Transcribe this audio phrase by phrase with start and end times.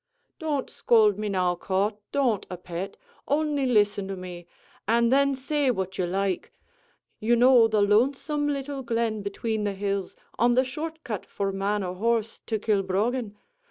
[0.39, 4.47] "Don't scould me, now, Cauth; don't, a pet: only listen to me,
[4.87, 6.51] an' then say what you like.
[7.19, 11.83] You know the lonesome little glen between the hills, on the short cut for man
[11.83, 13.35] or horse, to Kilbroggan?